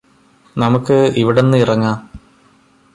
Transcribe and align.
നമുക്ക് 0.55 0.97
ഇവിടന്നു 1.15 1.57
ഇറങ്ങാം 1.57 1.99